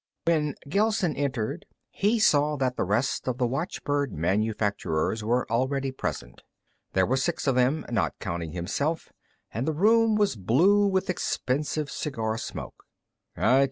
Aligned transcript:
_When 0.31 0.55
Gelsen 0.67 1.15
entered, 1.15 1.67
he 1.91 2.17
saw 2.17 2.57
that 2.57 2.75
the 2.75 2.83
rest 2.83 3.27
of 3.27 3.37
the 3.37 3.45
watchbird 3.45 4.11
manufacturers 4.11 5.23
were 5.23 5.45
already 5.51 5.91
present. 5.91 6.41
There 6.93 7.05
were 7.05 7.17
six 7.17 7.45
of 7.45 7.53
them, 7.53 7.85
not 7.87 8.17
counting 8.19 8.53
himself, 8.53 9.11
and 9.53 9.67
the 9.67 9.73
room 9.73 10.15
was 10.15 10.35
blue 10.35 10.87
with 10.87 11.07
expensive 11.11 11.91
cigar 11.91 12.39
smoke. 12.39 12.83